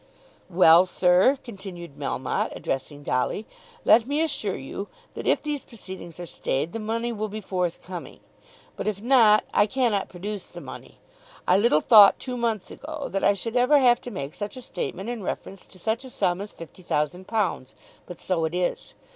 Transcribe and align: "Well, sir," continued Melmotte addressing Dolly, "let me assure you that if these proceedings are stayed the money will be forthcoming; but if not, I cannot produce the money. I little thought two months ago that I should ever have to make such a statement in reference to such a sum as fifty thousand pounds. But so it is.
"Well, 0.49 0.87
sir," 0.87 1.37
continued 1.43 1.95
Melmotte 1.95 2.55
addressing 2.55 3.03
Dolly, 3.03 3.45
"let 3.85 4.07
me 4.07 4.23
assure 4.23 4.55
you 4.57 4.87
that 5.13 5.27
if 5.27 5.43
these 5.43 5.63
proceedings 5.63 6.19
are 6.19 6.25
stayed 6.25 6.73
the 6.73 6.79
money 6.79 7.11
will 7.11 7.27
be 7.27 7.39
forthcoming; 7.39 8.19
but 8.75 8.87
if 8.87 8.99
not, 8.99 9.43
I 9.53 9.67
cannot 9.67 10.09
produce 10.09 10.47
the 10.47 10.59
money. 10.59 10.97
I 11.47 11.55
little 11.55 11.81
thought 11.81 12.17
two 12.17 12.35
months 12.35 12.71
ago 12.71 13.09
that 13.11 13.23
I 13.23 13.35
should 13.35 13.55
ever 13.55 13.77
have 13.77 14.01
to 14.01 14.09
make 14.09 14.33
such 14.33 14.57
a 14.57 14.63
statement 14.63 15.07
in 15.07 15.21
reference 15.21 15.67
to 15.67 15.77
such 15.77 16.03
a 16.03 16.09
sum 16.09 16.41
as 16.41 16.51
fifty 16.51 16.81
thousand 16.81 17.27
pounds. 17.27 17.75
But 18.07 18.19
so 18.19 18.45
it 18.45 18.55
is. 18.55 18.95